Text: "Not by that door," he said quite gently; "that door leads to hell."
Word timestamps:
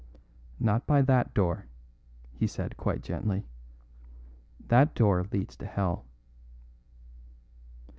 "Not 0.59 0.87
by 0.87 1.03
that 1.03 1.31
door," 1.35 1.67
he 2.33 2.47
said 2.47 2.75
quite 2.75 3.03
gently; 3.03 3.45
"that 4.67 4.95
door 4.95 5.23
leads 5.31 5.55
to 5.57 5.67
hell." 5.67 6.05